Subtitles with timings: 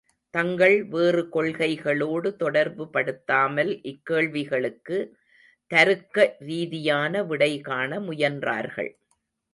[0.33, 4.97] தங்கள் வேறு கொள்கைகளோடு தொடர்புபடுத்தாமல் இக்கேள்விகளுக்கு
[5.71, 8.91] தருக்க ரீதியாக விடைகாண முயன்றார்கள்.